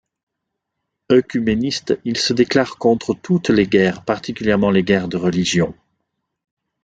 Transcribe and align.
Œcuméniste, 1.11 1.99
il 2.05 2.17
se 2.17 2.33
déclare 2.33 2.77
contre 2.79 3.13
toutes 3.13 3.51
les 3.51 3.67
guerres, 3.67 4.03
particulièrement 4.03 4.71
les 4.71 4.81
guerres 4.81 5.07
de 5.07 5.17
religion. 5.17 5.75